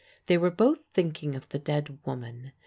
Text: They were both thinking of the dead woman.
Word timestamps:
They 0.25 0.35
were 0.35 0.49
both 0.49 0.85
thinking 0.85 1.35
of 1.35 1.47
the 1.49 1.59
dead 1.59 1.99
woman. 2.07 2.53